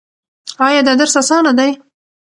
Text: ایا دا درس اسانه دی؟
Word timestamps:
ایا 0.65 0.81
دا 0.87 0.93
درس 0.99 1.15
اسانه 1.21 1.51
دی؟ 1.57 1.71